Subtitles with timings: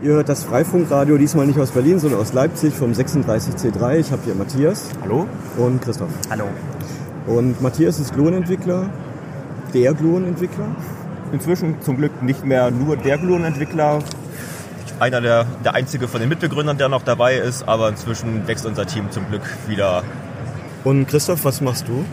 [0.00, 3.96] Ihr hört das Freifunkradio, diesmal nicht aus Berlin, sondern aus Leipzig vom 36C3.
[3.98, 4.90] Ich habe hier Matthias.
[5.02, 5.26] Hallo.
[5.56, 6.10] Und Christoph.
[6.30, 6.44] Hallo.
[7.26, 8.88] Und Matthias ist Gluon-Entwickler,
[9.74, 10.66] der Gluon-Entwickler.
[11.32, 13.98] Inzwischen zum Glück nicht mehr nur der Gluon-Entwickler.
[15.00, 18.86] Einer der, der einzige von den Mitbegründern, der noch dabei ist, aber inzwischen wächst unser
[18.86, 20.04] Team zum Glück wieder.
[20.84, 22.04] Und Christoph, was machst du?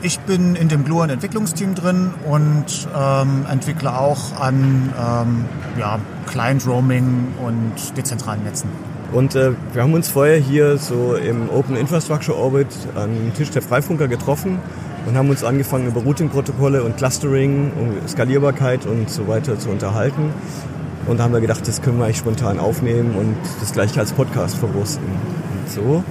[0.00, 5.44] Ich bin in dem Gluon Entwicklungsteam drin und ähm, entwickle auch an ähm,
[5.76, 5.98] ja,
[6.28, 8.68] Client Roaming und dezentralen Netzen.
[9.12, 13.62] Und äh, wir haben uns vorher hier so im Open Infrastructure Orbit am Tisch der
[13.62, 14.60] Freifunker getroffen
[15.06, 20.30] und haben uns angefangen über Routing-Protokolle und Clustering und Skalierbarkeit und so weiter zu unterhalten.
[21.06, 24.12] Und da haben wir gedacht, das können wir eigentlich spontan aufnehmen und das gleiche als
[24.12, 25.04] Podcast verwursten.
[25.04, 26.04] Und so,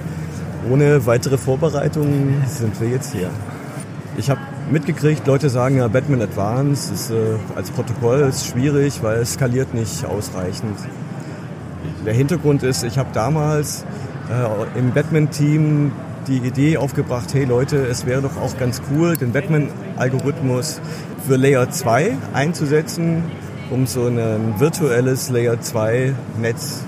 [0.70, 3.30] ohne weitere Vorbereitungen sind wir jetzt hier.
[4.18, 7.14] Ich habe mitgekriegt, Leute sagen ja, Batman Advanced ist, äh,
[7.54, 10.76] als Protokoll ist schwierig, weil es skaliert nicht ausreichend.
[12.04, 13.84] Der Hintergrund ist, ich habe damals
[14.28, 15.92] äh, im Batman-Team
[16.26, 20.80] die Idee aufgebracht, hey Leute, es wäre doch auch ganz cool, den Batman-Algorithmus
[21.28, 23.22] für Layer 2 einzusetzen,
[23.70, 26.82] um so ein virtuelles Layer 2 Netz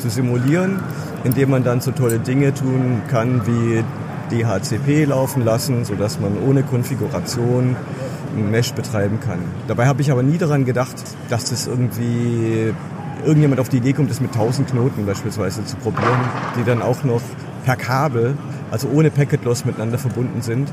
[0.00, 0.80] zu simulieren,
[1.24, 3.82] indem man dann so tolle Dinge tun kann wie
[4.30, 7.76] DHCP laufen lassen, sodass man ohne Konfiguration
[8.36, 9.38] ein Mesh betreiben kann.
[9.68, 10.96] Dabei habe ich aber nie daran gedacht,
[11.28, 12.72] dass das irgendwie
[13.24, 16.20] irgendjemand auf die Idee kommt, das mit 1000 Knoten beispielsweise zu probieren,
[16.58, 17.22] die dann auch noch
[17.64, 18.36] per Kabel,
[18.70, 20.72] also ohne Packet Loss miteinander verbunden sind.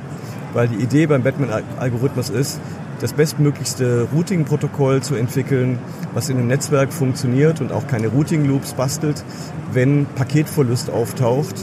[0.53, 2.59] Weil die Idee beim Batman-Algorithmus ist,
[2.99, 5.79] das bestmöglichste Routing-Protokoll zu entwickeln,
[6.13, 9.23] was in einem Netzwerk funktioniert und auch keine Routing-Loops bastelt,
[9.71, 11.55] wenn Paketverlust auftaucht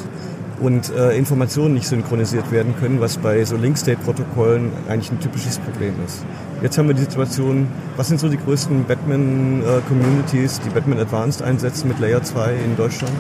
[0.61, 5.95] und äh, Informationen nicht synchronisiert werden können, was bei so Link-State-Protokollen eigentlich ein typisches Problem
[6.05, 6.25] ist.
[6.62, 11.89] Jetzt haben wir die Situation, was sind so die größten Batman-Communities, die Batman Advanced einsetzen
[11.89, 13.12] mit Layer 2 in Deutschland?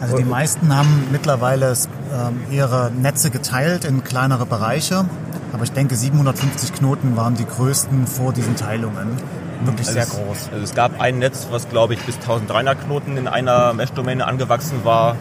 [0.00, 1.74] Also die meisten haben mittlerweile
[2.12, 5.04] ähm, ihre Netze geteilt in kleinere Bereiche.
[5.52, 9.16] Aber ich denke, 750 Knoten waren die größten vor diesen Teilungen.
[9.64, 10.48] Wirklich also sehr es, groß.
[10.52, 14.84] Also es gab ein Netz, was glaube ich bis 1300 Knoten in einer Mesh-Domäne angewachsen
[14.84, 15.16] war,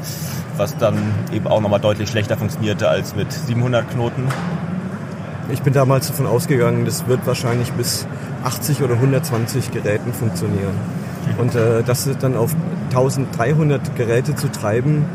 [0.57, 0.97] was dann
[1.31, 4.27] eben auch nochmal deutlich schlechter funktionierte als mit 700 Knoten.
[5.51, 8.07] Ich bin damals davon ausgegangen, das wird wahrscheinlich bis
[8.43, 10.75] 80 oder 120 Geräten funktionieren.
[11.37, 12.55] Und äh, das dann auf
[12.89, 15.05] 1300 Geräte zu treiben,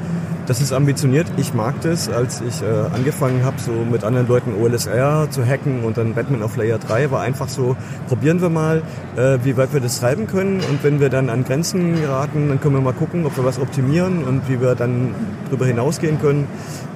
[0.46, 1.26] das ist ambitioniert.
[1.36, 5.84] Ich mag das, als ich äh, angefangen habe, so mit anderen Leuten OLSR zu hacken
[5.84, 7.76] und dann Batman auf Layer 3, war einfach so,
[8.08, 8.82] probieren wir mal,
[9.16, 12.60] äh, wie weit wir das treiben können und wenn wir dann an Grenzen geraten, dann
[12.60, 15.14] können wir mal gucken, ob wir was optimieren und wie wir dann
[15.46, 16.46] darüber hinausgehen können.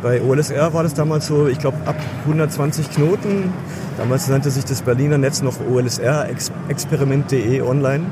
[0.02, 3.52] Bei OLSR war das damals so, ich glaube, ab 120 Knoten.
[3.98, 6.28] Damals nannte sich das Berliner Netz noch OLSR
[6.68, 8.06] experiment.de online.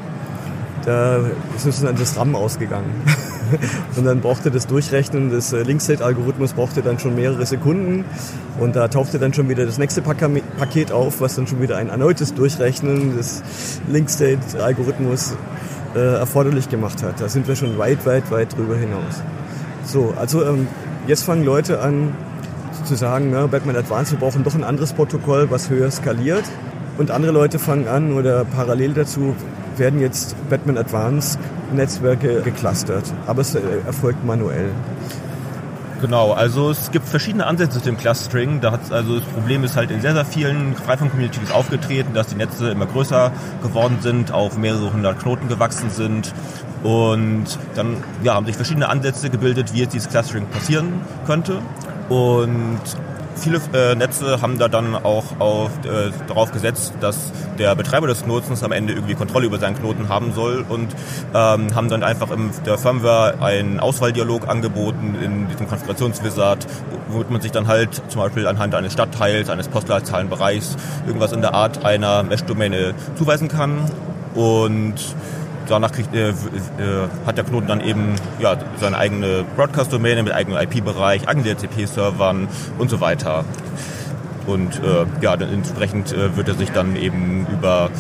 [0.84, 1.20] Da
[1.56, 2.90] ist uns dann das RAM ausgegangen.
[3.96, 8.04] und dann brauchte das Durchrechnen des Link-State-Algorithmus brauchte dann schon mehrere Sekunden
[8.60, 11.88] und da tauchte dann schon wieder das nächste Paket auf, was dann schon wieder ein
[11.88, 13.42] erneutes Durchrechnen des
[13.88, 15.34] Link-State-Algorithmus
[15.94, 17.20] äh, erforderlich gemacht hat.
[17.20, 19.22] Da sind wir schon weit, weit, weit drüber hinaus.
[19.84, 20.66] So, also ähm,
[21.06, 22.14] jetzt fangen Leute an
[22.84, 26.44] zu sagen, ja, Batman Advanced, wir brauchen doch ein anderes Protokoll, was höher skaliert.
[26.96, 29.34] Und andere Leute fangen an oder parallel dazu
[29.78, 31.38] werden jetzt Batman Advanced
[31.72, 34.70] Netzwerke geclustert, aber es erfolgt manuell.
[36.00, 38.60] Genau, also es gibt verschiedene Ansätze zu dem Clustering.
[38.60, 42.36] Da hat's, also das Problem ist halt in sehr, sehr vielen Freifunk-Communities aufgetreten, dass die
[42.36, 46.32] Netze immer größer geworden sind, auf mehrere hundert Knoten gewachsen sind.
[46.84, 51.58] Und dann ja, haben sich verschiedene Ansätze gebildet, wie jetzt dieses Clustering passieren könnte.
[52.08, 52.78] Und
[53.38, 58.24] viele äh, Netze haben da dann auch auf, äh, darauf gesetzt, dass der Betreiber des
[58.24, 60.88] Knotens am Ende irgendwie Kontrolle über seinen Knoten haben soll und
[61.34, 66.66] ähm, haben dann einfach in der Firmware einen Auswahldialog angeboten in diesem Konfigurationswizard,
[67.08, 71.54] womit man sich dann halt zum Beispiel anhand eines Stadtteils, eines Postleitzahlenbereichs irgendwas in der
[71.54, 73.90] Art einer Mesh-Domäne zuweisen kann.
[74.34, 74.94] Und
[75.68, 76.34] danach kriegt, äh, äh,
[77.26, 82.48] hat der Knoten dann eben ja, seine eigene Broadcast-Domäne mit eigenem IP-Bereich, eigenen DHCP-Servern
[82.78, 83.44] und so weiter.
[84.46, 87.90] Und äh, ja, entsprechend äh, wird er sich dann eben über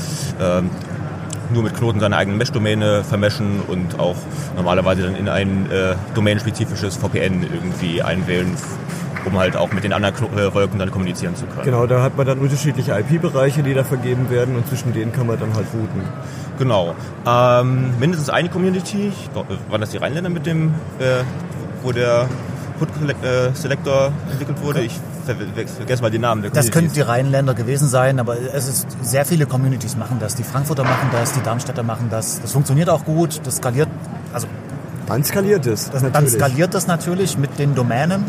[0.40, 0.62] äh,
[1.52, 4.16] nur mit Knoten seine eigene Mesh-Domäne vermeschen und auch
[4.56, 8.54] normalerweise dann in ein äh, domänenspezifisches VPN irgendwie einwählen,
[9.24, 11.64] um halt auch mit den anderen äh, Wolken dann kommunizieren zu können.
[11.64, 15.26] Genau, da hat man dann unterschiedliche IP-Bereiche, die da vergeben werden und zwischen denen kann
[15.26, 16.02] man dann halt routen.
[16.58, 16.94] Genau.
[17.26, 19.12] Ähm, mindestens eine Community,
[19.68, 21.22] waren das die Rheinländer mit dem, äh,
[21.82, 22.28] wo der
[22.80, 22.88] Hood
[23.54, 24.80] Selector entwickelt wurde?
[24.82, 24.92] Ich
[25.24, 29.24] vergesse mal die Namen der Das könnten die Rheinländer gewesen sein, aber es ist sehr
[29.24, 30.34] viele Communities machen das.
[30.34, 32.40] Die Frankfurter machen das, die Darmstädter machen das.
[32.40, 33.88] Das funktioniert auch gut, das skaliert,
[34.32, 34.46] also
[35.06, 35.90] dann skaliert es.
[35.90, 38.24] Das dann skaliert das natürlich mit den Domänen.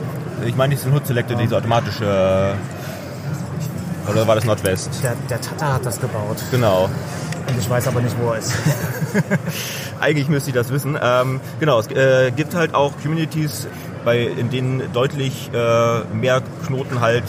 [0.45, 2.56] Ich meine, nicht ein Hood Selector, diese automatische.
[4.09, 4.89] Oder war das Nordwest?
[5.03, 6.38] Der, der Tata hat das gebaut.
[6.51, 6.89] Genau.
[7.47, 8.53] Und ich weiß aber nicht, wo er ist.
[10.00, 10.97] Eigentlich müsste ich das wissen.
[11.01, 13.68] Ähm, genau, es äh, gibt halt auch Communities,
[14.06, 17.24] bei, in denen deutlich äh, mehr Knoten halt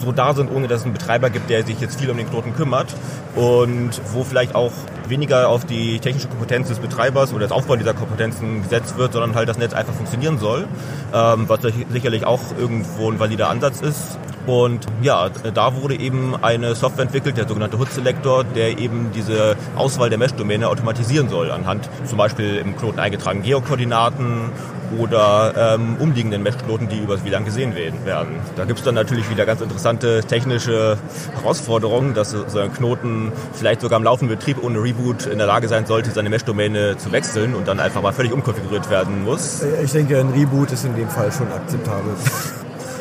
[0.00, 2.28] so da sind, ohne dass es einen Betreiber gibt, der sich jetzt viel um den
[2.28, 2.94] Knoten kümmert
[3.36, 4.72] und wo vielleicht auch
[5.08, 9.34] weniger auf die technische Kompetenz des Betreibers oder das Aufbauen dieser Kompetenzen gesetzt wird, sondern
[9.34, 10.66] halt das Netz einfach funktionieren soll,
[11.12, 11.60] ähm, was
[11.92, 14.18] sicherlich auch irgendwo ein valider Ansatz ist.
[14.46, 19.56] Und ja, da wurde eben eine Software entwickelt, der sogenannte Hood Selector, der eben diese
[19.76, 24.50] Auswahl der Mesh-Domäne automatisieren soll, anhand zum Beispiel im Knoten eingetragenen Geokoordinaten
[24.98, 28.36] oder ähm, umliegenden Mesh-Knoten, die übers WLAN gesehen werden.
[28.56, 30.98] Da gibt es dann natürlich wieder ganz interessante technische
[31.34, 35.68] Herausforderungen, dass so ein Knoten vielleicht sogar im laufenden Betrieb ohne Reboot in der Lage
[35.68, 39.62] sein sollte, seine Mesh-Domäne zu wechseln und dann einfach mal völlig umkonfiguriert werden muss.
[39.82, 42.14] Ich denke, ein Reboot ist in dem Fall schon akzeptabel.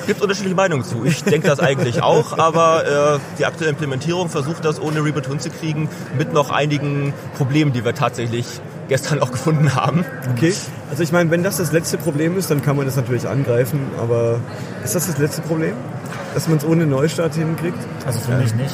[0.09, 1.05] gibt unterschiedliche Meinungen zu.
[1.05, 5.87] Ich denke das eigentlich auch, aber äh, die aktuelle Implementierung versucht das ohne Reboot hinzukriegen,
[6.17, 8.47] mit noch einigen Problemen, die wir tatsächlich
[8.87, 10.03] gestern auch gefunden haben.
[10.31, 10.51] Okay,
[10.89, 13.81] also ich meine, wenn das das letzte Problem ist, dann kann man das natürlich angreifen,
[13.99, 14.39] aber
[14.83, 15.75] ist das das letzte Problem?
[16.33, 17.77] Dass man es ohne Neustart hinkriegt?
[18.07, 18.73] Also für mich nicht.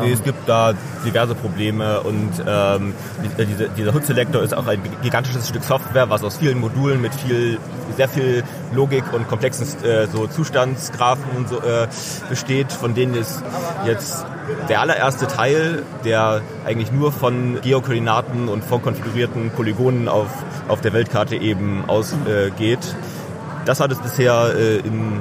[0.00, 2.94] Nee, es gibt da diverse Probleme und ähm,
[3.38, 7.14] diese, dieser Hood Selector ist auch ein gigantisches Stück Software, was aus vielen Modulen mit
[7.14, 7.58] viel,
[7.96, 8.44] sehr viel
[8.74, 11.88] Logik und komplexen äh, so Zustandsgraphen und so äh,
[12.28, 13.42] besteht, von denen ist
[13.86, 14.24] jetzt
[14.68, 20.28] der allererste Teil, der eigentlich nur von Geokoordinaten und vorkonfigurierten Polygonen auf,
[20.68, 22.78] auf der Weltkarte eben ausgeht.
[22.78, 25.20] Äh, das hat es bisher äh, in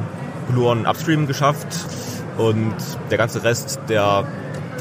[0.51, 1.68] Gluon Upstream geschafft
[2.38, 2.75] und
[3.10, 4.25] der ganze Rest, der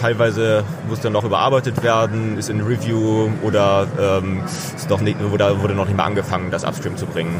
[0.04, 4.42] teilweise muss dann noch überarbeitet werden, ist in Review oder ähm,
[4.76, 7.34] ist noch nicht, wurde, wurde noch nicht mal angefangen, das Upstream zu bringen.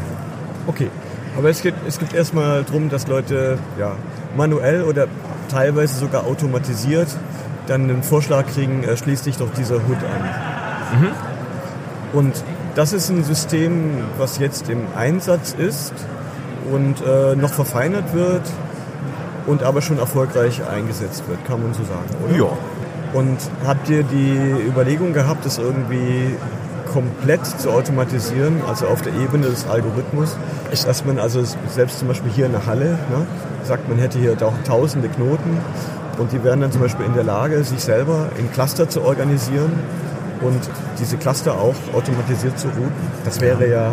[0.65, 0.89] Okay,
[1.37, 3.91] aber es geht, es geht erstmal darum, dass Leute ja,
[4.35, 5.05] manuell oder
[5.51, 7.07] teilweise sogar automatisiert
[7.67, 10.99] dann einen Vorschlag kriegen, äh, schließt dich doch dieser Hood an.
[10.99, 11.07] Mhm.
[12.13, 15.93] Und das ist ein System, was jetzt im Einsatz ist
[16.71, 18.41] und äh, noch verfeinert wird
[19.47, 22.35] und aber schon erfolgreich eingesetzt wird, kann man so sagen, oder?
[22.35, 22.57] Ja.
[23.13, 26.35] Und habt ihr die Überlegung gehabt, das irgendwie
[26.91, 30.37] komplett zu automatisieren, also auf der Ebene des Algorithmus,
[30.71, 33.25] dass man also selbst zum Beispiel hier in der Halle ne,
[33.63, 35.57] sagt, man hätte hier tausende Knoten
[36.17, 39.73] und die wären dann zum Beispiel in der Lage, sich selber in Cluster zu organisieren
[40.45, 40.59] und
[40.99, 42.93] diese Cluster auch automatisiert zu routen.
[43.23, 43.91] Das wäre ja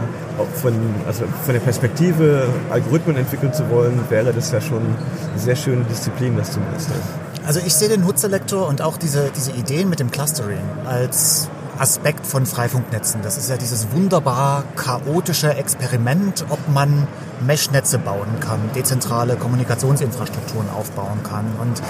[0.61, 0.75] von,
[1.07, 5.85] also von der Perspektive, Algorithmen entwickeln zu wollen, wäre das ja schon eine sehr schöne
[5.85, 6.97] Disziplin, das zu meistern.
[7.45, 12.27] Also ich sehe den Hood-Selektor und auch diese, diese Ideen mit dem Clustering als Aspekt
[12.27, 13.23] von Freifunknetzen.
[13.23, 17.09] Das ist ja dieses wunderbar chaotische Experiment, ob man
[17.45, 21.47] Mesh-Netze bauen kann, dezentrale Kommunikationsinfrastrukturen aufbauen kann.
[21.61, 21.83] Und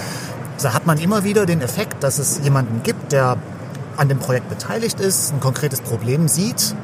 [0.63, 3.37] da hat man immer wieder den Effekt, dass es jemanden gibt, der
[3.97, 6.75] an dem Projekt beteiligt ist, ein konkretes Problem sieht,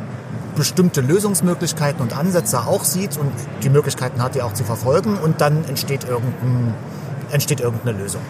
[0.58, 3.31] bestimmte Lösungsmöglichkeiten und Ansätze auch sieht und
[3.62, 6.75] die Möglichkeiten hat, die auch zu verfolgen und dann entsteht, irgendein,
[7.31, 8.20] entsteht irgendeine Lösung.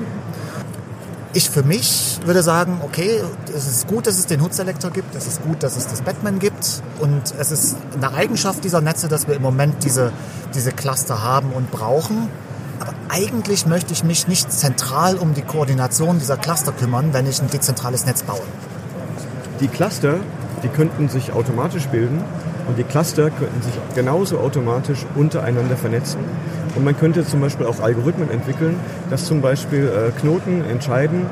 [1.32, 3.22] Ich für mich würde sagen, okay,
[3.54, 6.02] es ist gut, dass es den Hood Selector gibt, es ist gut, dass es das
[6.02, 10.12] Batman gibt und es ist eine Eigenschaft dieser Netze, dass wir im Moment diese,
[10.55, 12.29] diese Cluster haben und brauchen.
[12.81, 17.41] Aber eigentlich möchte ich mich nicht zentral um die Koordination dieser Cluster kümmern, wenn ich
[17.41, 18.41] ein dezentrales Netz baue.
[19.60, 20.15] Die Cluster,
[20.62, 22.22] die könnten sich automatisch bilden
[22.67, 26.20] und die Cluster könnten sich genauso automatisch untereinander vernetzen.
[26.77, 28.77] Und man könnte zum Beispiel auch Algorithmen entwickeln,
[29.10, 31.27] dass zum Beispiel äh, Knoten entscheiden,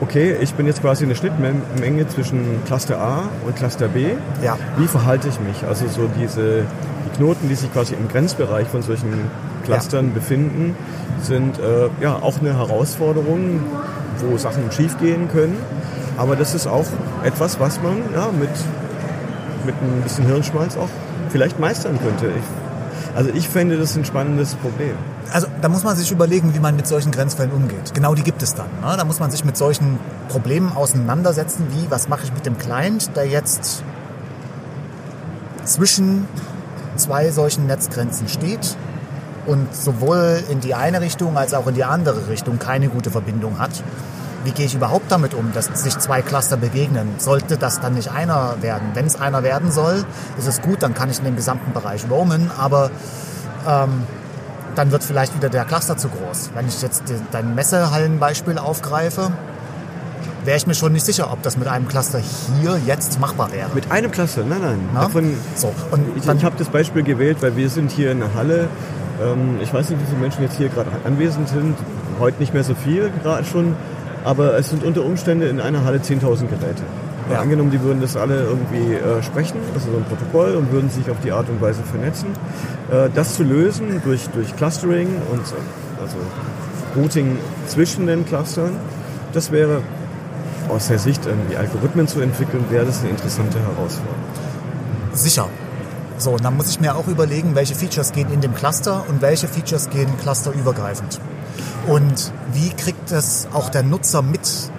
[0.00, 4.06] okay, ich bin jetzt quasi eine Schnittmenge zwischen Cluster A und Cluster B.
[4.42, 4.56] Ja.
[4.76, 5.64] Wie verhalte ich mich?
[5.68, 6.64] Also so diese
[7.06, 9.12] die Knoten, die sich quasi im Grenzbereich von solchen
[9.64, 10.14] Clustern ja.
[10.14, 10.76] befinden,
[11.22, 13.60] sind äh, ja auch eine Herausforderung,
[14.18, 15.56] wo Sachen schiefgehen können.
[16.18, 16.84] Aber das ist auch
[17.24, 18.50] etwas, was man ja, mit,
[19.64, 20.88] mit ein bisschen Hirnschmalz auch
[21.30, 22.26] vielleicht meistern könnte.
[22.26, 24.94] Ich, also ich fände das ein spannendes Problem.
[25.32, 27.94] Also da muss man sich überlegen, wie man mit solchen Grenzfällen umgeht.
[27.94, 28.66] Genau die gibt es dann.
[28.82, 28.96] Ne?
[28.96, 29.98] Da muss man sich mit solchen
[30.28, 33.84] Problemen auseinandersetzen, wie was mache ich mit dem Client, der jetzt
[35.64, 36.26] zwischen
[36.96, 38.76] zwei solchen Netzgrenzen steht
[39.46, 43.58] und sowohl in die eine Richtung als auch in die andere Richtung keine gute Verbindung
[43.58, 43.70] hat.
[44.44, 47.08] Wie gehe ich überhaupt damit um, dass sich zwei Cluster begegnen?
[47.18, 48.90] Sollte das dann nicht einer werden?
[48.94, 50.04] Wenn es einer werden soll,
[50.38, 52.90] ist es gut, dann kann ich in dem gesamten Bereich roamen, aber
[53.66, 54.04] ähm,
[54.74, 56.50] dann wird vielleicht wieder der Cluster zu groß.
[56.54, 57.02] Wenn ich jetzt
[57.32, 59.32] dein Messehallenbeispiel aufgreife,
[60.44, 63.68] wäre ich mir schon nicht sicher, ob das mit einem Cluster hier jetzt machbar wäre.
[63.74, 64.44] Mit einem Cluster?
[64.44, 64.88] Nein, nein.
[64.94, 68.34] Davon, So, und ich ich habe das Beispiel gewählt, weil wir sind hier in der
[68.34, 68.68] Halle.
[69.20, 71.76] Ähm, ich weiß nicht, wie viele Menschen jetzt hier gerade anwesend sind.
[72.20, 73.76] Heute nicht mehr so viel gerade schon.
[74.24, 76.82] Aber es sind unter Umständen in einer Halle 10.000 Geräte.
[77.30, 77.40] Ja.
[77.40, 81.10] Angenommen, die würden das alle irgendwie äh, sprechen, also so ein Protokoll, und würden sich
[81.10, 82.28] auf die Art und Weise vernetzen.
[82.90, 86.16] Äh, das zu lösen durch, durch Clustering und äh, also
[86.96, 88.72] Routing zwischen den Clustern,
[89.34, 89.82] das wäre
[90.68, 94.16] aus der Sicht, irgendwie Algorithmen zu entwickeln, wäre das eine interessante Herausforderung.
[95.12, 95.48] Sicher.
[96.18, 99.22] So, und dann muss ich mir auch überlegen, welche Features gehen in dem Cluster und
[99.22, 101.20] welche Features gehen clusterübergreifend.
[101.88, 104.70] Und wie kriegt es auch der Nutzer mit,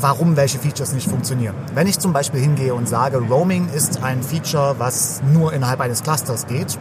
[0.00, 1.56] warum welche Features nicht funktionieren?
[1.74, 6.04] Wenn ich zum Beispiel hingehe und sage, Roaming ist ein Feature, was nur innerhalb eines
[6.04, 6.78] Clusters geht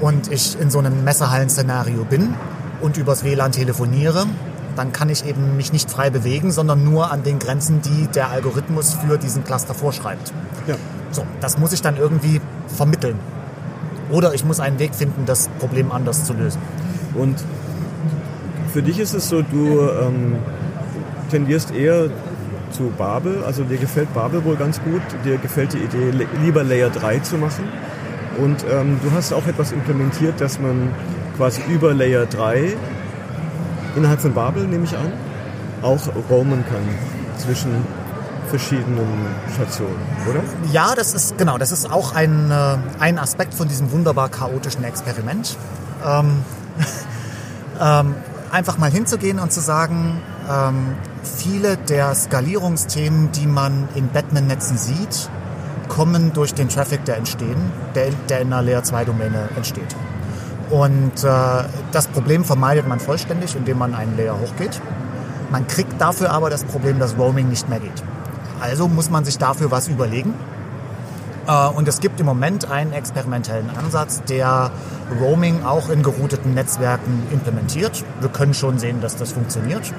[0.00, 2.34] und ich in so einem Messerhallen-Szenario bin
[2.80, 4.26] und übers WLAN telefoniere,
[4.74, 8.30] dann kann ich eben mich nicht frei bewegen, sondern nur an den Grenzen, die der
[8.30, 10.32] Algorithmus für diesen Cluster vorschreibt.
[10.66, 10.74] Ja.
[11.12, 12.40] So, das muss ich dann irgendwie
[12.76, 13.20] vermitteln.
[14.10, 16.60] Oder ich muss einen Weg finden, das Problem anders zu lösen.
[17.14, 17.36] Und
[18.68, 20.36] für dich ist es so, du ähm,
[21.30, 22.10] tendierst eher
[22.70, 26.90] zu Babel, also dir gefällt Babel wohl ganz gut, dir gefällt die Idee, lieber Layer
[26.90, 27.64] 3 zu machen.
[28.38, 30.90] Und ähm, du hast auch etwas implementiert, dass man
[31.36, 32.76] quasi über Layer 3
[33.96, 35.12] innerhalb von Babel, nehme ich an,
[35.82, 36.82] auch roamen kann
[37.38, 37.70] zwischen
[38.48, 39.98] verschiedenen Stationen,
[40.28, 40.40] oder?
[40.72, 44.84] Ja, das ist genau, das ist auch ein, äh, ein Aspekt von diesem wunderbar chaotischen
[44.84, 45.56] Experiment.
[46.04, 46.42] Ähm,
[47.80, 48.14] ähm,
[48.50, 55.30] einfach mal hinzugehen und zu sagen, ähm, viele der Skalierungsthemen, die man in Batman-Netzen sieht,
[55.88, 59.96] kommen durch den Traffic, der entstehen, der, der in einer Layer 2 Domäne entsteht.
[60.70, 64.80] Und äh, das Problem vermeidet man vollständig, indem man einen Layer hochgeht.
[65.50, 68.02] Man kriegt dafür aber das Problem, dass Roaming nicht mehr geht.
[68.60, 70.34] Also muss man sich dafür was überlegen.
[71.48, 74.70] Äh, Und es gibt im Moment einen experimentellen Ansatz, der
[75.18, 78.04] Roaming auch in gerouteten Netzwerken implementiert.
[78.20, 79.92] Wir können schon sehen, dass das funktioniert.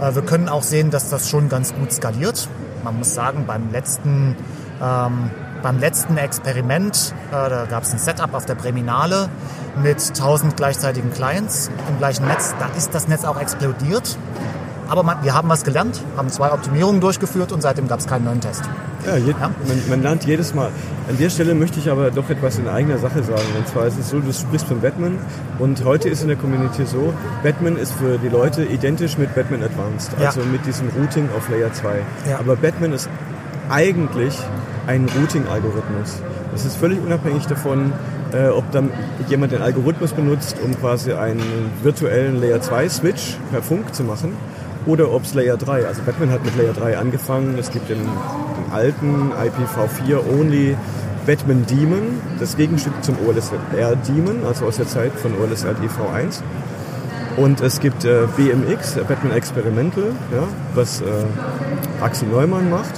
[0.00, 2.48] Äh, Wir können auch sehen, dass das schon ganz gut skaliert.
[2.84, 4.36] Man muss sagen, beim letzten,
[4.80, 5.30] ähm,
[5.62, 9.28] beim letzten Experiment, äh, da gab es ein Setup auf der Breminale
[9.82, 12.54] mit 1000 gleichzeitigen Clients im gleichen Netz.
[12.58, 14.16] Da ist das Netz auch explodiert.
[14.88, 18.24] Aber man, wir haben was gelernt, haben zwei Optimierungen durchgeführt und seitdem gab es keinen
[18.24, 18.62] neuen Test.
[19.04, 19.50] Ja, je, Ja.
[19.66, 20.68] Man, man lernt jedes Mal.
[21.08, 23.42] An der Stelle möchte ich aber doch etwas in eigener Sache sagen.
[23.56, 25.18] Und zwar ist es so, du sprichst von Batman
[25.58, 27.12] und heute ist in der Community so,
[27.42, 30.28] Batman ist für die Leute identisch mit Batman Advanced, Ja.
[30.28, 31.88] also mit diesem Routing auf Layer 2.
[32.28, 32.38] Ja.
[32.40, 33.08] Aber Batman ist
[33.68, 34.36] eigentlich
[34.86, 36.20] ein Routing-Algorithmus.
[36.52, 37.92] Das ist völlig unabhängig davon,
[38.32, 38.90] äh, ob dann
[39.28, 41.42] jemand den Algorithmus benutzt, um quasi einen
[41.82, 44.32] virtuellen Layer 2 Switch per Funk zu machen
[44.86, 47.98] oder ob es Layer 3, also Batman hat mit Layer 3 angefangen, es gibt den,
[47.98, 50.76] den alten IPv4 Only
[51.26, 56.42] Batman Daemon, das Gegenstück zum OLSR Daemon, also aus der Zeit von OLSR DV1.
[57.36, 61.04] Und es gibt äh, BMX, Batman Experimental, ja, was äh,
[62.00, 62.94] Axel Neumann macht.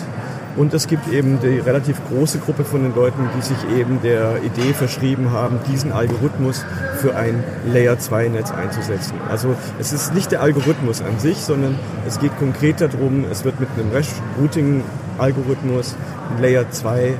[0.59, 4.43] Und es gibt eben die relativ große Gruppe von den Leuten, die sich eben der
[4.43, 6.65] Idee verschrieben haben, diesen Algorithmus
[6.97, 9.15] für ein Layer 2 Netz einzusetzen.
[9.29, 13.61] Also es ist nicht der Algorithmus an sich, sondern es geht konkret darum, es wird
[13.61, 13.93] mit einem
[14.41, 15.95] Routing-Algorithmus
[16.35, 17.15] ein Layer 2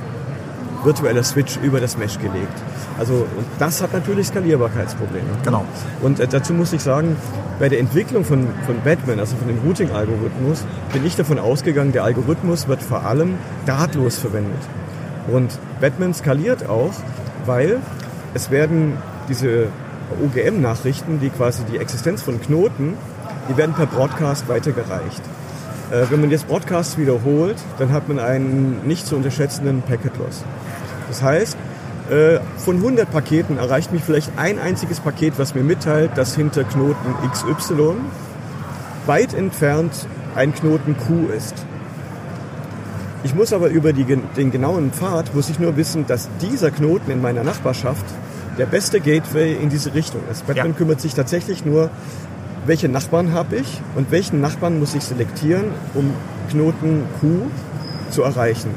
[0.83, 2.53] virtueller Switch über das Mesh gelegt.
[2.97, 5.27] Also und das hat natürlich Skalierbarkeitsprobleme.
[5.43, 5.65] Genau.
[6.01, 7.15] Und äh, dazu muss ich sagen,
[7.59, 12.03] bei der Entwicklung von, von Batman, also von dem Routing-Algorithmus, bin ich davon ausgegangen, der
[12.03, 14.61] Algorithmus wird vor allem drahtlos verwendet.
[15.31, 16.93] Und Batman skaliert auch,
[17.45, 17.79] weil
[18.33, 19.67] es werden diese
[20.23, 22.95] OGM-Nachrichten, die quasi die Existenz von Knoten,
[23.49, 25.21] die werden per Broadcast weitergereicht.
[25.91, 30.43] Äh, wenn man jetzt Broadcasts wiederholt, dann hat man einen nicht zu unterschätzenden Packet Loss.
[31.07, 31.57] Das heißt,
[32.09, 36.63] äh, von 100 Paketen erreicht mich vielleicht ein einziges Paket, was mir mitteilt, dass hinter
[36.63, 37.95] Knoten XY
[39.05, 39.93] weit entfernt
[40.35, 41.55] ein Knoten Q ist.
[43.23, 47.11] Ich muss aber über die, den genauen Pfad, muss ich nur wissen, dass dieser Knoten
[47.11, 48.05] in meiner Nachbarschaft
[48.57, 50.47] der beste Gateway in diese Richtung ist.
[50.47, 50.73] Batman Ja.
[50.73, 51.89] kümmert sich tatsächlich nur,
[52.69, 56.13] welche Nachbarn habe ich und welchen Nachbarn muss ich selektieren, um
[56.51, 57.47] Knoten Q
[58.11, 58.69] zu erreichen.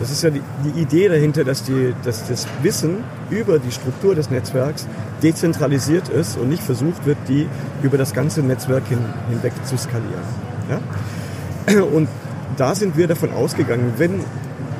[0.00, 4.16] Das ist ja die, die Idee dahinter, dass, die, dass das Wissen über die Struktur
[4.16, 4.88] des Netzwerks
[5.22, 7.48] dezentralisiert ist und nicht versucht wird, die
[7.82, 8.98] über das ganze Netzwerk hin,
[9.30, 10.22] hinweg zu skalieren.
[10.68, 11.82] Ja?
[11.94, 12.08] Und
[12.56, 14.20] da sind wir davon ausgegangen, wenn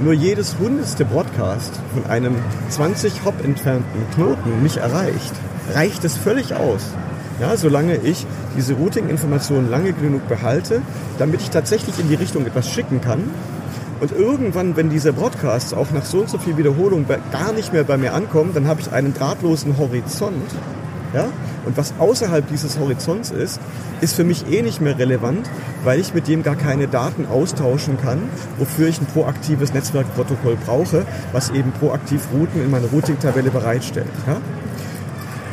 [0.01, 2.35] nur jedes hundertste Broadcast von einem
[2.71, 5.33] 20 Hop entfernten Knoten mich erreicht,
[5.75, 6.83] reicht es völlig aus.
[7.41, 8.27] Ja, solange ich
[8.57, 10.83] diese Routing-Informationen lange genug behalte,
[11.19, 13.31] damit ich tatsächlich in die Richtung etwas schicken kann.
[14.01, 17.85] Und irgendwann, wenn diese Broadcasts auch nach so und so viel Wiederholung gar nicht mehr
[17.85, 20.51] bei mir ankommen, dann habe ich einen drahtlosen Horizont.
[21.15, 21.27] Ja?
[21.65, 23.61] Und was außerhalb dieses Horizonts ist,
[24.01, 25.49] ist für mich eh nicht mehr relevant,
[25.85, 28.23] weil ich mit dem gar keine Daten austauschen kann,
[28.59, 34.07] wofür ich ein proaktives Netzwerkprotokoll brauche, was eben proaktiv Routen in meine Routing-Tabelle bereitstellt.
[34.27, 34.37] Ja?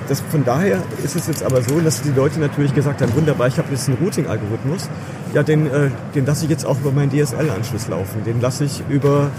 [0.07, 3.47] Das, von daher ist es jetzt aber so, dass die Leute natürlich gesagt haben, wunderbar,
[3.47, 4.89] ich habe jetzt einen Routing-Algorithmus,
[5.33, 8.83] ja, den, äh, den lasse ich jetzt auch über meinen DSL-Anschluss laufen, den lasse ich
[8.87, 9.31] über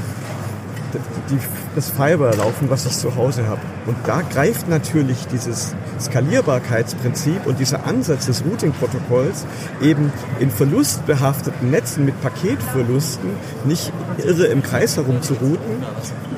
[1.31, 1.39] die,
[1.75, 3.61] das Fiber laufen, was ich zu Hause habe.
[3.87, 9.47] Und da greift natürlich dieses Skalierbarkeitsprinzip und dieser Ansatz des Routing-Protokolls
[9.83, 13.31] eben in verlustbehafteten Netzen mit Paketverlusten
[13.65, 13.93] nicht
[14.25, 15.85] irre im Kreis herum zu routen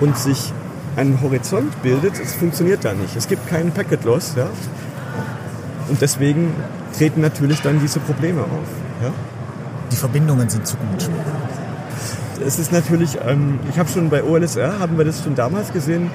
[0.00, 0.52] und sich
[0.98, 3.16] einen Horizont bildet, es funktioniert da nicht.
[3.16, 4.34] Es gibt keinen Packet Loss.
[4.36, 4.48] Ja?
[5.88, 6.52] Und deswegen
[6.96, 8.68] treten natürlich dann diese Probleme auf.
[9.02, 9.12] Ja?
[9.92, 11.08] Die Verbindungen sind zu gut
[12.44, 16.10] es ist natürlich, ähm, ich habe schon bei OLSR, haben wir das schon damals gesehen,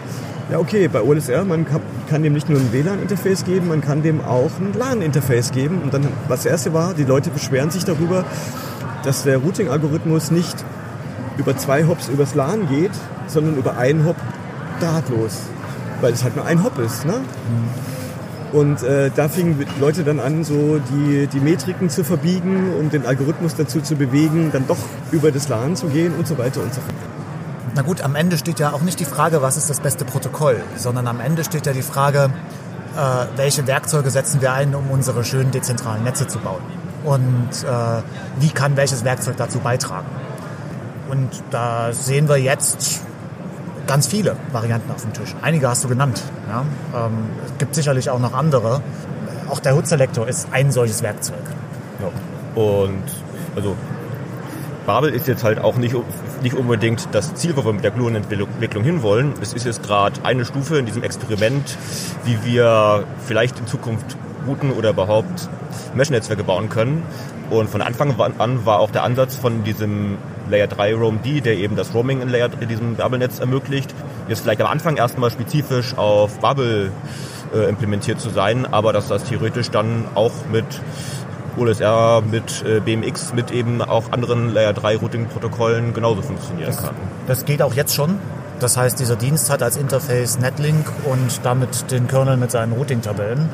[0.52, 4.04] ja okay, bei OLSR, man kann, kann dem nicht nur ein WLAN-Interface geben, man kann
[4.04, 5.82] dem auch ein LAN-Interface geben.
[5.82, 8.26] Und dann, was das erste war, die Leute beschweren sich darüber,
[9.04, 10.64] dass der Routing-Algorithmus nicht
[11.38, 12.92] über zwei Hops übers LAN geht,
[13.28, 14.18] sondern über einen Hop
[14.80, 15.40] drahtlos.
[16.02, 17.06] Weil es halt nur ein Hop ist.
[17.06, 17.14] Ne?
[17.14, 17.94] Mhm.
[18.54, 23.06] Und äh, da fingen Leute dann an, so die, die Metriken zu verbiegen, um den
[23.06, 24.78] Algorithmus dazu zu bewegen, dann doch
[25.12, 26.94] über das LAN zu gehen und so weiter und so fort.
[27.76, 30.62] Na gut, am Ende steht ja auch nicht die Frage, was ist das beste Protokoll,
[30.76, 32.30] sondern am Ende steht ja die Frage,
[32.96, 36.62] äh, welche Werkzeuge setzen wir ein, um unsere schönen dezentralen Netze zu bauen.
[37.04, 38.02] Und äh,
[38.40, 40.06] wie kann welches Werkzeug dazu beitragen.
[41.10, 43.02] Und da sehen wir jetzt
[43.88, 45.36] ganz viele Varianten auf dem Tisch.
[45.42, 46.22] Einige hast du genannt.
[46.50, 46.66] Ja?
[47.06, 48.82] Ähm, es gibt sicherlich auch noch andere.
[49.50, 51.44] Auch der Hood Selector ist ein solches Werkzeug.
[52.00, 52.62] Ja.
[52.62, 53.04] Und
[53.56, 53.76] also
[54.86, 55.96] Babel ist jetzt halt auch nicht,
[56.42, 59.34] nicht unbedingt das Ziel, wo wir mit der Gluon-Entwicklung hinwollen.
[59.42, 61.78] Es ist jetzt gerade eine Stufe in diesem Experiment,
[62.26, 65.50] wie wir vielleicht in Zukunft Routen oder überhaupt
[65.94, 67.04] Mesh-Netzwerke bauen können.
[67.50, 70.18] Und von Anfang an war auch der Ansatz von diesem
[70.54, 73.94] Layer 3 RoamD, der eben das Roaming in, Layer, in diesem Bubble-Netz ermöglicht.
[74.28, 76.92] Jetzt vielleicht am Anfang erstmal spezifisch auf Bubble
[77.54, 80.66] äh, implementiert zu sein, aber dass das theoretisch dann auch mit
[81.58, 86.96] OLSR, mit äh, BMX, mit eben auch anderen Layer 3 Routing-Protokollen genauso funktionieren das, kann.
[87.28, 88.20] Das geht auch jetzt schon.
[88.60, 93.50] Das heißt, dieser Dienst hat als Interface Netlink und damit den Kernel mit seinen Routing-Tabellen.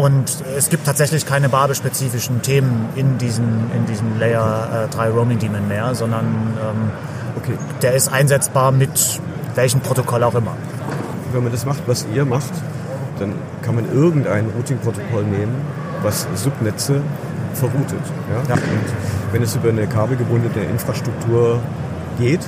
[0.00, 5.38] Und es gibt tatsächlich keine Babel-spezifischen Themen in diesem, in diesem Layer äh, 3 Roaming
[5.38, 6.90] Daemon mehr, sondern ähm,
[7.36, 7.52] okay.
[7.82, 9.20] der ist einsetzbar mit
[9.56, 10.56] welchem Protokoll auch immer.
[11.34, 12.50] Wenn man das macht, was ihr macht,
[13.18, 15.54] dann kann man irgendein Routing-Protokoll nehmen,
[16.02, 17.02] was Subnetze
[17.52, 18.00] verroutet.
[18.30, 18.54] Ja?
[18.54, 18.54] ja?
[18.54, 21.60] Und wenn es über eine kabelgebundene Infrastruktur
[22.18, 22.40] geht,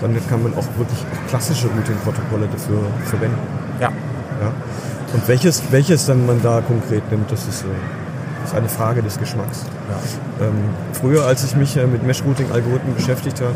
[0.00, 3.38] dann kann man auch wirklich klassische Routing-Protokolle dafür verwenden.
[3.80, 3.88] Ja.
[3.88, 4.52] ja?
[5.12, 9.18] Und welches, welches dann man da konkret nimmt, das ist, äh, ist eine Frage des
[9.18, 9.66] Geschmacks.
[9.88, 10.46] Ja.
[10.46, 10.54] Ähm,
[10.92, 13.54] früher, als ich mich äh, mit Mesh-Routing-Algorithmen beschäftigt habe,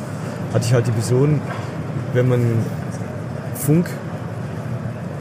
[0.53, 1.41] hatte ich halt die Vision,
[2.13, 2.41] wenn man
[3.55, 3.89] Funk,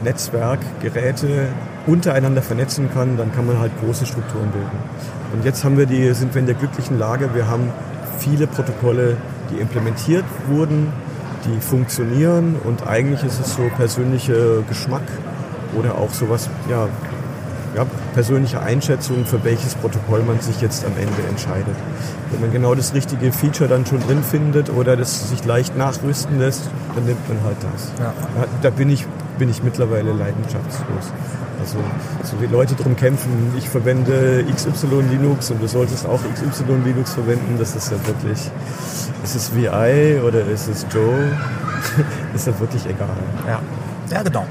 [0.04, 1.48] Netzwerk, Geräte
[1.86, 4.78] untereinander vernetzen kann, dann kann man halt große Strukturen bilden.
[5.32, 7.70] Und jetzt haben wir die, sind wir in der glücklichen Lage, wir haben
[8.18, 9.16] viele Protokolle,
[9.50, 10.92] die implementiert wurden,
[11.44, 15.02] die funktionieren und eigentlich ist es so persönlicher Geschmack
[15.78, 16.88] oder auch sowas, ja,
[17.76, 17.84] ja,
[18.14, 21.76] persönliche Einschätzung, für welches Protokoll man sich jetzt am Ende entscheidet.
[22.30, 26.38] Wenn man genau das richtige Feature dann schon drin findet oder das sich leicht nachrüsten
[26.38, 27.92] lässt, dann nimmt man halt das.
[28.00, 28.14] Ja.
[28.62, 29.06] Da bin ich,
[29.38, 31.12] bin ich mittlerweile leidenschaftslos.
[31.60, 31.78] Also
[32.24, 37.14] so wie Leute drum kämpfen, ich verwende XY Linux und du solltest auch XY Linux
[37.14, 38.50] verwenden, das ist ja wirklich,
[39.24, 41.28] ist es VI oder ist es Joe,
[42.34, 43.08] ist ja wirklich egal.
[43.46, 43.60] Ja,
[44.10, 44.46] ja genau.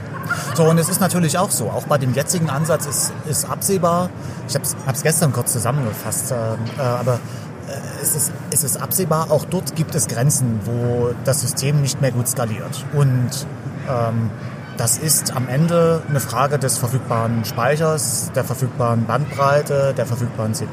[0.55, 4.09] So, und es ist natürlich auch so, auch bei dem jetzigen Ansatz ist, ist absehbar,
[4.47, 4.63] ich habe
[4.93, 7.15] es gestern kurz zusammengefasst, äh, äh, aber
[7.67, 11.99] äh, es ist, es ist absehbar, auch dort gibt es Grenzen, wo das System nicht
[11.99, 12.85] mehr gut skaliert.
[12.93, 13.31] Und
[13.89, 14.31] ähm,
[14.77, 20.69] das ist am Ende eine Frage des verfügbaren Speichers, der verfügbaren Bandbreite, der verfügbaren CPU.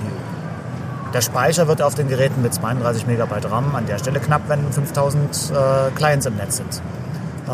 [1.12, 4.72] Der Speicher wird auf den Geräten mit 32 Megabyte RAM an der Stelle knapp, wenn
[4.72, 6.80] 5000 äh, Clients im Netz sind.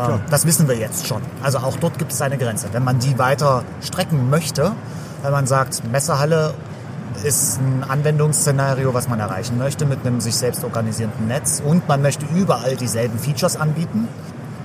[0.05, 0.19] Klar.
[0.29, 1.21] Das wissen wir jetzt schon.
[1.41, 2.67] Also auch dort gibt es eine Grenze.
[2.71, 4.73] Wenn man die weiter strecken möchte,
[5.23, 6.53] wenn man sagt, Messehalle
[7.23, 12.01] ist ein Anwendungsszenario, was man erreichen möchte mit einem sich selbst organisierenden Netz und man
[12.01, 14.07] möchte überall dieselben Features anbieten,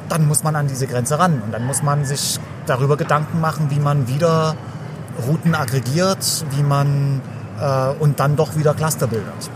[0.08, 3.70] dann muss man an diese Grenze ran und dann muss man sich darüber Gedanken machen,
[3.70, 4.54] wie man wieder
[5.26, 7.20] Routen aggregiert, wie man
[7.60, 9.50] äh, und dann doch wieder Cluster bildet.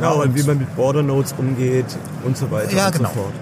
[0.00, 1.86] Ja, und, und, wie man mit Border Nodes umgeht
[2.24, 3.08] und so weiter ja, und genau.
[3.10, 3.32] so fort.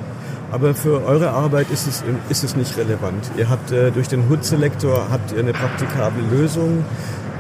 [0.51, 3.31] Aber für eure Arbeit ist es, ist es nicht relevant.
[3.37, 6.85] Ihr habt äh, durch den Hood-Selektor habt ihr eine praktikable Lösung,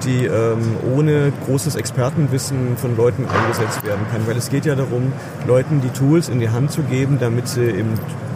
[0.04, 4.26] die ähm, ohne großes Expertenwissen von Leuten eingesetzt werden kann.
[4.26, 5.12] Weil es geht ja darum,
[5.46, 7.94] Leuten die Tools in die Hand zu geben, damit sie im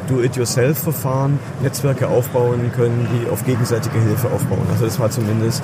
[0.08, 4.66] Do-it-yourself-Verfahren Netzwerke aufbauen können, die auf gegenseitige Hilfe aufbauen.
[4.70, 5.62] Also das war zumindest,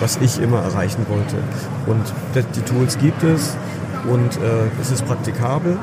[0.00, 1.36] was ich immer erreichen wollte.
[1.86, 3.56] Und die Tools gibt es
[4.08, 5.76] und äh, es ist praktikabel.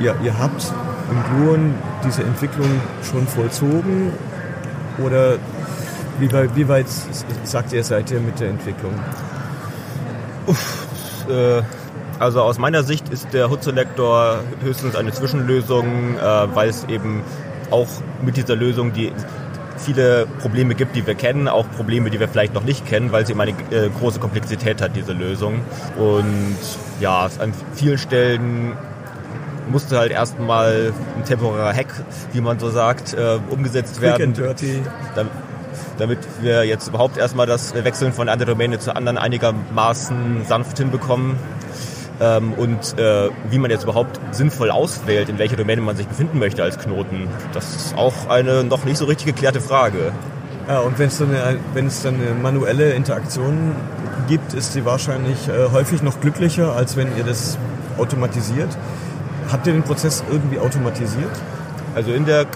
[0.00, 0.72] Ja, ihr habt
[1.10, 2.68] im Gluon diese Entwicklung
[3.02, 4.12] schon vollzogen
[4.98, 5.38] oder
[6.18, 6.86] wie weit, wie weit
[7.44, 8.92] sagt ihr, seid ihr mit der Entwicklung?
[10.46, 10.86] Uff,
[11.28, 11.62] äh,
[12.18, 17.22] also aus meiner Sicht ist der Hood-Selektor höchstens eine Zwischenlösung, äh, weil es eben
[17.70, 17.88] auch
[18.22, 19.12] mit dieser Lösung die
[19.78, 23.24] viele Probleme gibt, die wir kennen, auch Probleme, die wir vielleicht noch nicht kennen, weil
[23.26, 25.62] sie eben eine äh, große Komplexität hat, diese Lösung.
[25.96, 26.58] Und
[27.00, 28.76] ja, an vielen Stellen
[29.70, 31.92] musste halt erstmal ein temporärer Hack,
[32.32, 34.28] wie man so sagt, äh, umgesetzt werden.
[34.28, 34.82] And dirty.
[35.14, 35.32] Damit,
[35.98, 41.36] damit wir jetzt überhaupt erstmal das Wechseln von einer Domäne zur anderen einigermaßen sanft hinbekommen
[42.20, 46.38] ähm, und äh, wie man jetzt überhaupt sinnvoll auswählt, in welcher Domäne man sich befinden
[46.38, 47.28] möchte als Knoten.
[47.52, 50.12] Das ist auch eine noch nicht so richtig geklärte Frage.
[50.68, 53.74] Ja, und wenn es dann eine, wenn es dann eine manuelle Interaktion
[54.28, 57.58] gibt, ist sie wahrscheinlich äh, häufig noch glücklicher, als wenn ihr das
[57.98, 58.68] automatisiert.
[59.50, 61.30] Habt ihr den Prozess irgendwie automatisiert?
[61.94, 62.46] Also in der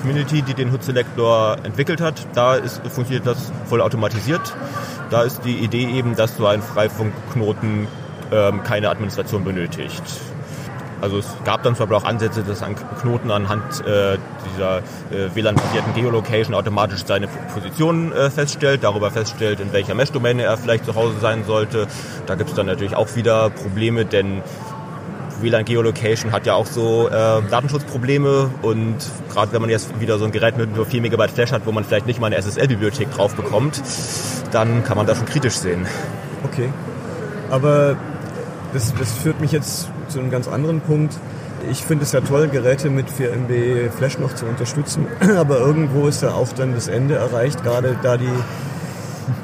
[0.00, 4.54] Community, die den Hood Selector entwickelt hat, da ist, funktioniert das voll automatisiert.
[5.08, 7.88] Da ist die Idee eben, dass du einen Freifunkknoten
[8.30, 10.02] ähm, keine Administration benötigt.
[11.02, 14.18] Also es gab dann Beispiel auch Ansätze, dass ein Knoten anhand äh,
[14.52, 14.78] dieser
[15.10, 20.84] äh, WLAN-basierten Geolocation automatisch seine Position äh, feststellt, darüber feststellt, in welcher Mesh-Domäne er vielleicht
[20.84, 21.88] zu Hause sein sollte.
[22.26, 24.42] Da gibt es dann natürlich auch wieder Probleme, denn
[25.42, 28.96] WLAN Geolocation hat ja auch so äh, Datenschutzprobleme und
[29.32, 31.72] gerade wenn man jetzt wieder so ein Gerät mit nur 4 Megabyte Flash hat, wo
[31.72, 33.82] man vielleicht nicht mal eine SSL-Bibliothek drauf bekommt,
[34.52, 35.86] dann kann man das schon kritisch sehen.
[36.44, 36.68] Okay.
[37.50, 37.96] Aber
[38.72, 41.14] das, das führt mich jetzt zu einem ganz anderen Punkt.
[41.70, 46.08] Ich finde es ja toll, Geräte mit 4 MB Flash noch zu unterstützen, aber irgendwo
[46.08, 48.28] ist ja auch dann das Ende erreicht, gerade da die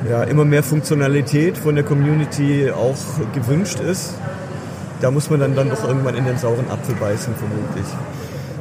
[0.09, 2.97] ja, immer mehr Funktionalität von der Community auch
[3.35, 4.15] gewünscht ist.
[5.01, 7.87] Da muss man dann, dann doch irgendwann in den sauren Apfel beißen, vermutlich.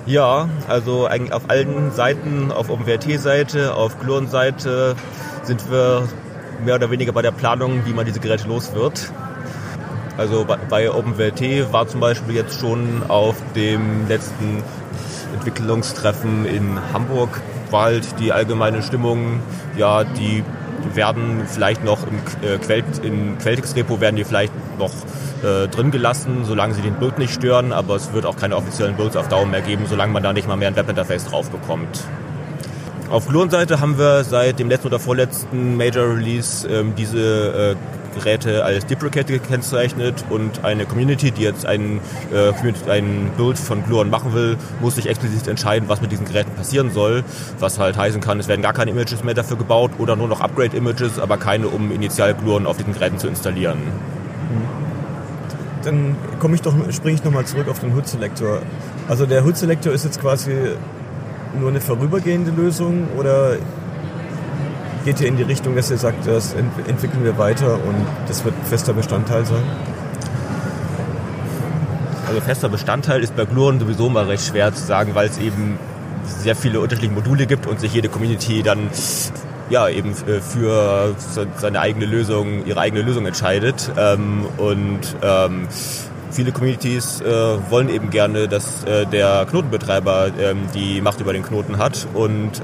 [0.05, 4.95] Ja, also eigentlich auf allen Seiten, auf OpenWrt-Seite, auf Gluon-Seite
[5.43, 6.07] sind wir
[6.63, 9.11] mehr oder weniger bei der Planung, wie man diese Geräte los wird.
[10.17, 14.63] Also bei OpenWrt war zum Beispiel jetzt schon auf dem letzten
[15.33, 19.41] Entwicklungstreffen in Hamburg bald die allgemeine Stimmung,
[19.75, 20.43] ja, die
[20.93, 24.91] werden vielleicht noch im äh, Quell, in Quelltext-Repo werden die vielleicht noch
[25.43, 28.95] äh, drin gelassen, solange sie den Build nicht stören, aber es wird auch keine offiziellen
[28.95, 32.03] Builds auf Dauer mehr geben, solange man da nicht mal mehr ein Webinterface drauf bekommt.
[33.09, 38.63] Auf Gluon-Seite haben wir seit dem letzten oder vorletzten Major Release ähm, diese äh, Geräte
[38.63, 42.01] als deprecated gekennzeichnet und eine Community, die jetzt einen,
[42.31, 42.51] äh,
[42.89, 46.91] einen Build von Gluon machen will, muss sich explizit entscheiden, was mit diesen Geräten passieren
[46.91, 47.23] soll.
[47.59, 50.41] Was halt heißen kann, es werden gar keine Images mehr dafür gebaut oder nur noch
[50.41, 53.77] Upgrade-Images, aber keine, um initial Gluon auf diesen Geräten zu installieren.
[55.83, 58.61] Dann komme ich doch, springe ich nochmal zurück auf den Hood-Selektor.
[59.07, 60.53] Also der Hood-Selektor ist jetzt quasi
[61.59, 63.57] nur eine vorübergehende Lösung oder
[65.07, 68.53] geht ihr in die Richtung, dass ihr sagt, das entwickeln wir weiter und das wird
[68.69, 69.63] fester Bestandteil sein?
[72.27, 75.79] Also fester Bestandteil ist bei Gluon sowieso mal recht schwer zu sagen, weil es eben
[76.25, 78.89] sehr viele unterschiedliche Module gibt und sich jede Community dann
[79.69, 81.15] ja eben für
[81.55, 83.89] seine eigene Lösung, ihre eigene Lösung entscheidet.
[83.97, 85.69] Ähm, und ähm,
[86.31, 87.25] viele Communities äh,
[87.69, 92.61] wollen eben gerne, dass äh, der Knotenbetreiber ähm, die Macht über den Knoten hat und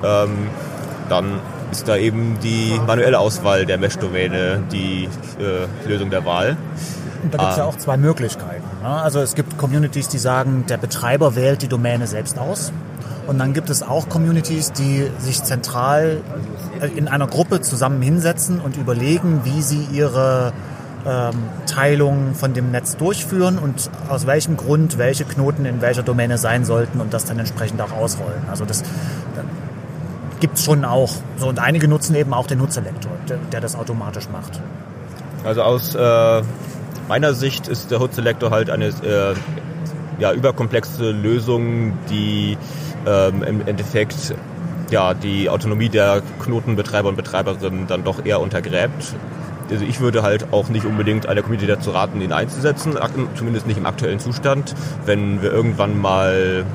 [1.09, 1.39] dann
[1.73, 5.09] ist da eben die manuelle Auswahl der Mesh-Domäne die
[5.39, 6.55] äh, Lösung der Wahl.
[7.23, 8.63] Und da gibt es ja auch zwei Möglichkeiten.
[8.83, 8.89] Ne?
[8.89, 12.71] Also es gibt Communities, die sagen, der Betreiber wählt die Domäne selbst aus.
[13.25, 16.21] Und dann gibt es auch Communities, die sich zentral
[16.95, 20.53] in einer Gruppe zusammen hinsetzen und überlegen, wie sie ihre
[21.07, 21.33] ähm,
[21.65, 26.65] Teilung von dem Netz durchführen und aus welchem Grund welche Knoten in welcher Domäne sein
[26.65, 28.43] sollten und das dann entsprechend auch ausrollen.
[28.51, 28.83] Also das
[30.43, 31.09] gibt es schon auch.
[31.37, 34.59] So, und einige nutzen eben auch den Nutzerlektor, der, der das automatisch macht.
[35.45, 36.41] Also aus äh,
[37.07, 39.35] meiner Sicht ist der Hood Selector halt eine äh,
[40.19, 42.57] ja, überkomplexe Lösung, die
[43.07, 44.35] ähm, im Endeffekt
[44.91, 49.15] ja, die Autonomie der Knotenbetreiber und Betreiberinnen dann doch eher untergräbt.
[49.71, 52.97] Also ich würde halt auch nicht unbedingt einer Community dazu raten, ihn einzusetzen,
[53.35, 54.75] zumindest nicht im aktuellen Zustand.
[55.05, 56.65] Wenn wir irgendwann mal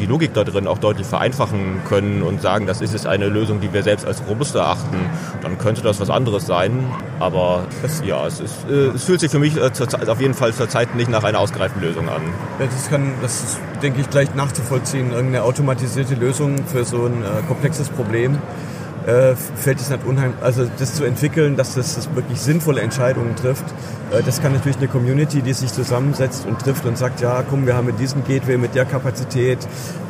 [0.00, 3.60] die Logik da drin auch deutlich vereinfachen können und sagen, das ist jetzt eine Lösung,
[3.60, 4.96] die wir selbst als robust erachten,
[5.42, 6.84] dann könnte das was anderes sein.
[7.20, 9.70] Aber es, ja, es, ist, äh, es fühlt sich für mich äh,
[10.06, 12.22] auf jeden Fall zurzeit nicht nach einer ausgereiften Lösung an.
[12.58, 15.12] Ja, das kann, das ist, denke ich, gleich nachzuvollziehen.
[15.12, 18.38] Irgendeine automatisierte Lösung für so ein äh, komplexes Problem
[19.06, 23.36] äh, fällt es nicht unheimlich, also das zu entwickeln, dass das, das wirklich sinnvolle Entscheidungen
[23.36, 23.64] trifft.
[24.12, 27.66] Äh, das kann natürlich eine Community, die sich zusammensetzt und trifft und sagt, ja, komm,
[27.66, 29.58] wir haben mit diesem Gateway, mit der Kapazität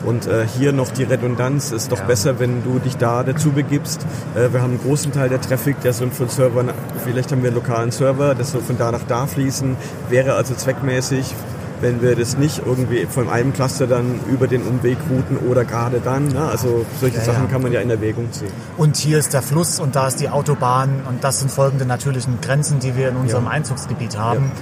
[0.05, 2.05] und äh, hier noch die Redundanz, ist doch ja.
[2.05, 4.07] besser, wenn du dich da dazu begibst.
[4.35, 6.71] Äh, wir haben einen großen Teil der Traffic, der so von Servern,
[7.05, 9.77] vielleicht haben wir einen lokalen Server, das soll von da nach da fließen,
[10.09, 11.35] wäre also zweckmäßig
[11.81, 16.01] wenn wir das nicht irgendwie von einem Cluster dann über den Umweg routen oder gerade
[16.01, 16.29] dann.
[16.29, 16.41] Ne?
[16.41, 17.51] Also solche ja, Sachen ja.
[17.51, 18.53] kann man ja in Erwägung ziehen.
[18.77, 22.41] Und hier ist der Fluss und da ist die Autobahn und das sind folgende natürlichen
[22.41, 23.51] Grenzen, die wir in unserem ja.
[23.51, 24.53] Einzugsgebiet haben.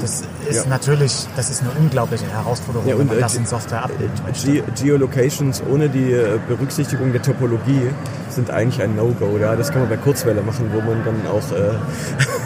[0.00, 3.84] Das ist natürlich, das ist eine unglaubliche Herausforderung, ja, und, wenn man das in Software
[3.84, 7.90] abbilden Ge Geolocations ohne die äh, Berücksichtigung der Topologie
[8.28, 9.38] sind eigentlich ein No-Go.
[9.38, 9.56] Ja?
[9.56, 11.74] Das kann man bei Kurzwelle machen, wo man dann auch äh,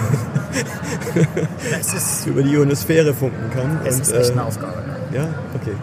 [2.26, 3.78] über die Ionosphäre funken kann.
[3.78, 4.74] Und, ist echt eine äh, Aufgabe.
[5.12, 5.74] Ja, okay.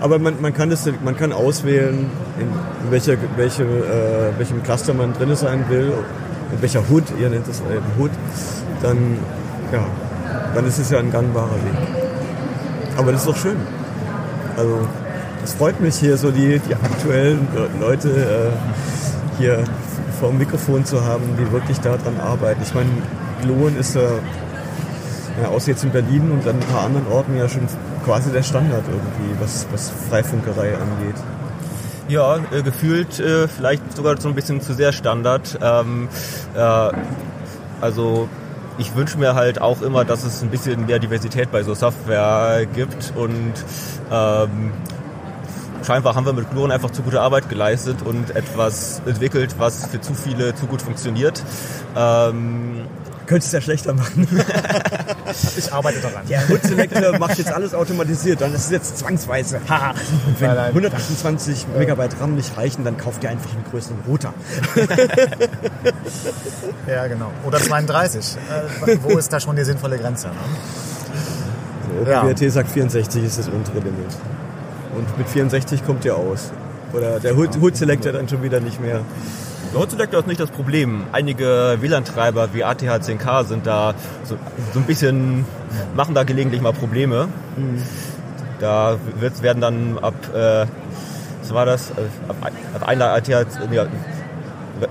[0.00, 5.12] Aber man, man, kann, das, man kann auswählen, in welcher, welche, äh, welchem Cluster man
[5.12, 5.92] drin sein will,
[6.52, 8.10] in welcher Hood, ihr nennt es eben Hood,
[8.82, 9.18] dann,
[9.72, 9.84] ja,
[10.54, 11.88] dann ist es ja ein gangbarer Weg.
[12.96, 13.56] Aber das ist doch schön.
[14.56, 14.78] Also,
[15.44, 17.46] es freut mich hier so die, die aktuellen
[17.80, 19.64] Leute äh, hier
[20.18, 22.60] vor dem Mikrofon zu haben, die wirklich daran arbeiten.
[22.62, 22.90] Ich meine,
[23.42, 24.02] Gluon ist ja,
[25.42, 27.66] ja, außer jetzt in Berlin und an ein paar anderen Orten ja schon
[28.04, 31.16] quasi der Standard irgendwie, was, was Freifunkerei angeht.
[32.08, 35.58] Ja, äh, gefühlt äh, vielleicht sogar so ein bisschen zu sehr Standard.
[35.62, 36.08] Ähm,
[36.54, 36.90] äh,
[37.80, 38.28] also
[38.78, 42.66] ich wünsche mir halt auch immer, dass es ein bisschen mehr Diversität bei so Software
[42.74, 43.52] gibt und
[44.10, 44.72] ähm,
[45.84, 50.00] scheinbar haben wir mit Gluon einfach zu gute Arbeit geleistet und etwas entwickelt, was für
[50.00, 51.42] zu viele zu gut funktioniert.
[51.96, 52.86] Ähm,
[53.28, 54.26] Könntest du es ja schlechter machen.
[55.58, 56.26] ich arbeite daran.
[56.30, 59.60] Der Hood Selector macht jetzt alles automatisiert, dann ist es jetzt zwangsweise.
[60.26, 64.32] Und wenn 128 Megabyte RAM nicht reichen, dann kauft ihr einfach einen größeren Router.
[66.86, 67.30] ja, genau.
[67.44, 68.38] Oder 32.
[68.86, 70.28] Äh, wo ist da schon die sinnvolle Grenze?
[70.28, 70.34] Ne?
[71.86, 72.50] So, OpenWRT ja.
[72.50, 74.16] sagt 64 ist das untere Limit.
[74.96, 76.50] Und mit 64 kommt ihr aus.
[76.94, 79.02] Oder der Hood, Hood Selector dann schon wieder nicht mehr.
[79.90, 81.04] Selector ist nicht das Problem.
[81.12, 84.36] Einige WLAN-Treiber wie ATH10K sind da so,
[84.72, 85.44] so, ein bisschen,
[85.94, 87.28] machen da gelegentlich mal Probleme.
[87.56, 87.82] Mhm.
[88.60, 90.66] Da wird, werden dann ab, äh,
[91.40, 91.92] was war das,
[92.28, 93.86] ab, ab einer ATH, ja,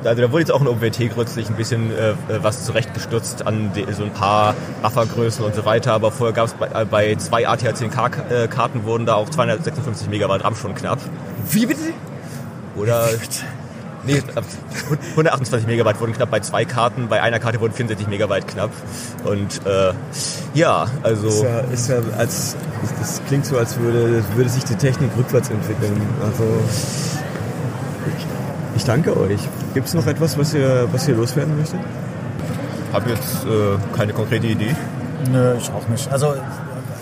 [0.04, 3.86] also da wurde jetzt auch in OpenWT kürzlich ein bisschen äh, was zurechtgestürzt an die,
[3.94, 7.48] so ein paar Buffergrößen und so weiter, aber vorher gab es bei, äh, bei zwei
[7.48, 11.00] ATH10K-Karten wurden da auch 256 Megabyte RAM schon knapp.
[11.50, 11.94] Wie bitte?
[12.76, 13.10] Oder
[14.08, 14.24] Nee,
[15.12, 18.72] 128 Megabyte wurden knapp bei zwei Karten, bei einer Karte wurden 64 Megabyte knapp.
[19.26, 19.94] Und äh,
[20.54, 21.28] ja, also.
[21.28, 22.56] Ist ja, ist ja als,
[23.00, 26.02] das klingt so, als würde, würde sich die Technik rückwärts entwickeln.
[26.24, 26.44] Also
[28.18, 28.26] ich,
[28.78, 29.42] ich danke euch.
[29.74, 31.80] Gibt es noch etwas, was ihr, was ihr loswerden möchtet?
[32.94, 34.76] Habe jetzt äh, keine konkrete Idee.
[35.32, 36.10] Nö, ich auch nicht.
[36.12, 36.36] Also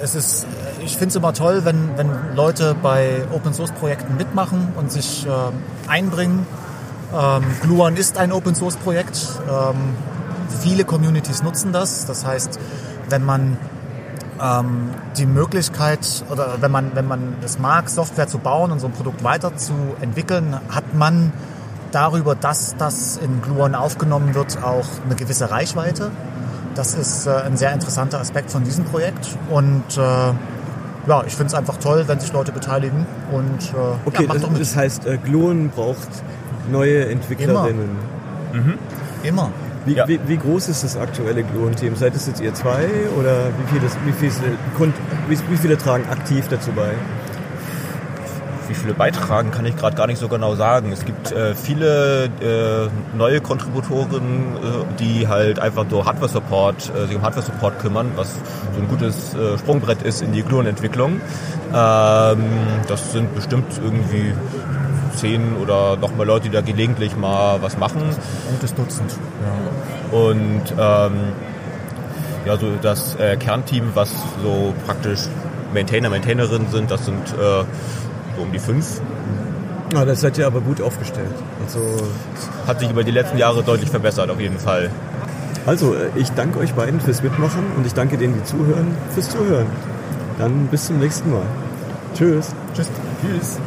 [0.01, 0.47] es ist
[0.85, 5.25] ich finde es immer toll, wenn, wenn Leute bei Open Source Projekten mitmachen und sich
[5.25, 5.29] äh,
[5.89, 6.45] einbringen
[7.15, 9.17] ähm, Gluon ist ein Open Source Projekt.
[9.49, 9.95] Ähm,
[10.62, 12.06] viele Communities nutzen das.
[12.06, 12.60] Das heißt,
[13.10, 13.58] wenn man
[14.41, 18.88] ähm, die Möglichkeit oder wenn man, wenn man es mag, Software zu bauen und so
[18.88, 21.32] ein Produkt weiterzuentwickeln, hat man
[21.91, 26.12] darüber, dass das in Gluon aufgenommen wird, auch eine gewisse Reichweite.
[26.75, 30.34] Das ist äh, ein sehr interessanter Aspekt von diesem Projekt und äh,
[31.08, 34.60] ja, ich finde es einfach toll, wenn sich Leute beteiligen und äh, okay, ja, das,
[34.60, 36.10] das, heißt, äh, Gluon braucht
[36.69, 37.89] neue Entwicklerinnen.
[38.54, 38.63] Immer.
[38.63, 38.73] Mhm.
[39.23, 39.51] Immer.
[39.86, 40.08] Wie, ja.
[40.08, 41.95] wie, wie, groß ist das aktuelle Gluon-Team?
[41.95, 42.88] Seid es jetzt ihr zwei
[43.19, 44.93] oder wie viele, wie, viele,
[45.49, 46.93] wie viele tragen aktiv dazu bei?
[48.67, 50.91] Wie viele beitragen, kann ich gerade gar nicht so genau sagen.
[50.91, 57.15] Es gibt äh, viele äh, neue Kontributoren, äh, die halt einfach so Hardware-Support, äh, sich
[57.15, 58.34] um Hardware-Support kümmern, was
[58.73, 61.21] so ein gutes äh, Sprungbrett ist in die Gluon-Entwicklung.
[61.75, 62.43] Ähm,
[62.88, 64.34] das sind bestimmt irgendwie
[65.15, 68.01] zehn oder noch mal Leute, die da gelegentlich mal was machen.
[68.51, 69.12] Gutes Dutzend.
[69.12, 70.17] Ja.
[70.17, 71.13] Und ähm,
[72.45, 74.12] ja, so das äh, Kernteam, was
[74.43, 75.21] so praktisch
[75.73, 76.91] Maintainer, Maintainerinnen sind.
[76.91, 77.63] Das sind äh,
[78.36, 79.01] so um die fünf.
[79.93, 81.36] Ja, das seid ihr aber gut aufgestellt.
[81.63, 81.80] Also
[82.67, 84.89] hat sich über die letzten Jahre deutlich verbessert, auf jeden Fall.
[85.65, 89.30] Also, äh, ich danke euch beiden fürs Mitmachen und ich danke denen, die zuhören, fürs
[89.30, 89.67] Zuhören.
[90.38, 91.45] Dann bis zum nächsten Mal.
[92.13, 92.54] Tschüss.
[92.73, 92.89] Tschüss.
[93.21, 93.60] Tschüss.